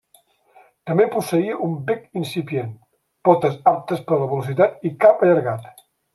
També 0.91 1.03
posseïa 1.15 1.57
un 1.67 1.75
bec 1.89 2.07
incipient, 2.21 2.71
potes 3.29 3.61
aptes 3.75 4.03
per 4.09 4.17
a 4.19 4.21
la 4.25 4.31
velocitat 4.33 4.91
i 4.91 4.95
cap 5.05 5.25
allargat. 5.29 5.87